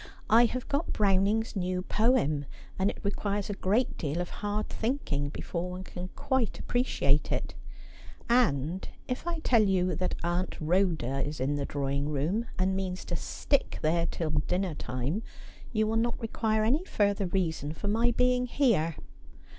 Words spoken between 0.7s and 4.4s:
Browning's new poem, and it requires a great deal of